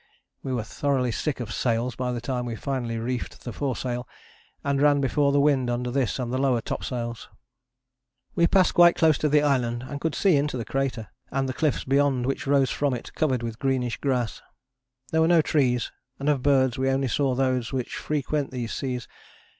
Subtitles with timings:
[0.41, 4.07] We were thoroughly sick of sails by the time we finally reefed the foresail
[4.63, 7.29] and ran before the wind under this and lower topsails.
[8.33, 11.53] We passed quite close to the island and could see into the crater, and the
[11.53, 14.41] cliffs beyond which rose from it, covered with greenish grass.
[15.11, 19.07] There were no trees, and of birds we only saw those which frequent these seas.